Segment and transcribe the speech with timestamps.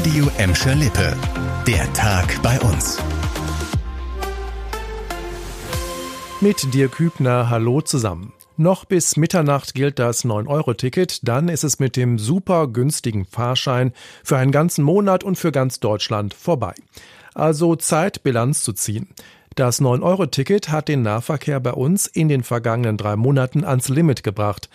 [0.00, 1.14] Radio Emscher Lippe.
[1.66, 2.96] Der Tag bei uns.
[6.40, 8.32] Mit dir Kübner, hallo zusammen.
[8.56, 13.92] Noch bis Mitternacht gilt das 9-Euro-Ticket, dann ist es mit dem super günstigen Fahrschein
[14.24, 16.72] für einen ganzen Monat und für ganz Deutschland vorbei.
[17.34, 19.08] Also Zeit, Bilanz zu ziehen.
[19.54, 24.70] Das 9-Euro-Ticket hat den Nahverkehr bei uns in den vergangenen drei Monaten ans Limit gebracht.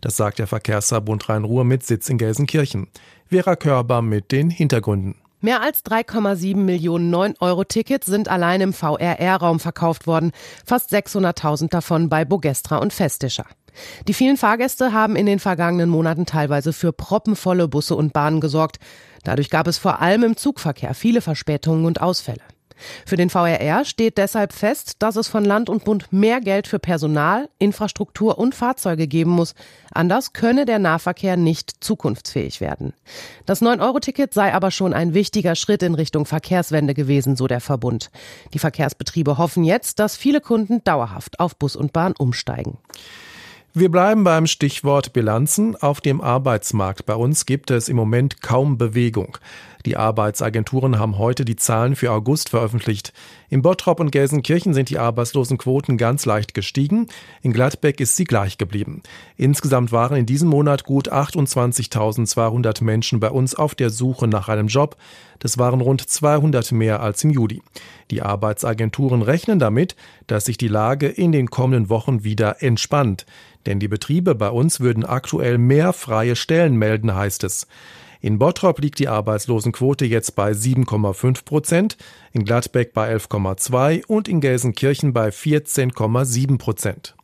[0.00, 2.88] Das sagt der Verkehrsverbund Rhein-Ruhr mit Sitz in Gelsenkirchen.
[3.30, 5.14] Vera Körber mit den Hintergründen.
[5.40, 10.32] Mehr als 3,7 Millionen 9-Euro-Tickets sind allein im VRR-Raum verkauft worden,
[10.66, 13.46] fast 600.000 davon bei Bogestra und Festischer.
[14.08, 18.78] Die vielen Fahrgäste haben in den vergangenen Monaten teilweise für proppenvolle Busse und Bahnen gesorgt.
[19.22, 22.42] Dadurch gab es vor allem im Zugverkehr viele Verspätungen und Ausfälle.
[23.06, 26.78] Für den VRR steht deshalb fest, dass es von Land und Bund mehr Geld für
[26.78, 29.54] Personal, Infrastruktur und Fahrzeuge geben muss.
[29.92, 32.92] Anders könne der Nahverkehr nicht zukunftsfähig werden.
[33.46, 38.10] Das 9-Euro-Ticket sei aber schon ein wichtiger Schritt in Richtung Verkehrswende gewesen, so der Verbund.
[38.54, 42.78] Die Verkehrsbetriebe hoffen jetzt, dass viele Kunden dauerhaft auf Bus und Bahn umsteigen.
[43.72, 45.76] Wir bleiben beim Stichwort Bilanzen.
[45.76, 49.38] Auf dem Arbeitsmarkt bei uns gibt es im Moment kaum Bewegung.
[49.86, 53.12] Die Arbeitsagenturen haben heute die Zahlen für August veröffentlicht.
[53.48, 57.06] In Bottrop und Gelsenkirchen sind die Arbeitslosenquoten ganz leicht gestiegen.
[57.42, 59.02] In Gladbeck ist sie gleich geblieben.
[59.36, 64.66] Insgesamt waren in diesem Monat gut 28.200 Menschen bei uns auf der Suche nach einem
[64.66, 64.96] Job.
[65.38, 67.62] Das waren rund 200 mehr als im Juli.
[68.10, 69.94] Die Arbeitsagenturen rechnen damit,
[70.26, 73.26] dass sich die Lage in den kommenden Wochen wieder entspannt.
[73.66, 77.66] Denn die Betriebe bei uns würden aktuell mehr freie Stellen melden, heißt es.
[78.20, 81.96] In Bottrop liegt die Arbeitslosenquote jetzt bei 7,5 Prozent,
[82.32, 87.14] in Gladbeck bei 11,2 und in Gelsenkirchen bei 14,7 Prozent.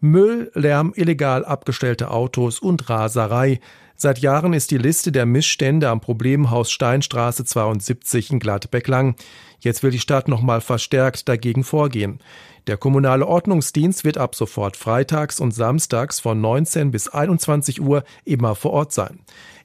[0.00, 3.60] Müll, Lärm, illegal abgestellte Autos und Raserei.
[4.02, 9.14] Seit Jahren ist die Liste der Missstände am Problemhaus Steinstraße 72 in Gladbeck lang.
[9.58, 12.18] Jetzt will die Stadt nochmal verstärkt dagegen vorgehen.
[12.66, 18.54] Der kommunale Ordnungsdienst wird ab sofort freitags und samstags von 19 bis 21 Uhr immer
[18.54, 19.18] vor Ort sein.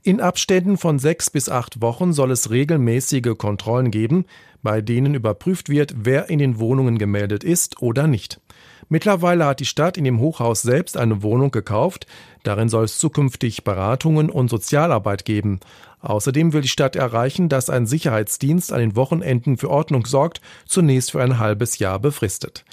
[0.04, 4.26] In Abständen von sechs bis acht Wochen soll es regelmäßige Kontrollen geben,
[4.62, 8.42] bei denen überprüft wird, wer in den Wohnungen gemeldet ist oder nicht.
[8.90, 12.06] Mittlerweile hat die Stadt in dem Hochhaus selbst eine Wohnung gekauft.
[12.44, 15.59] Darin soll es zukünftig Beratungen und Sozialarbeit geben.
[16.01, 21.12] Außerdem will die Stadt erreichen, dass ein Sicherheitsdienst an den Wochenenden für Ordnung sorgt, zunächst
[21.12, 22.63] für ein halbes Jahr befristet.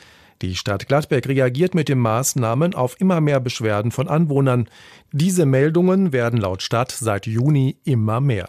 [0.42, 4.68] Die Stadt Gladbeck reagiert mit den Maßnahmen auf immer mehr Beschwerden von Anwohnern.
[5.12, 8.48] Diese Meldungen werden laut Stadt seit Juni immer mehr.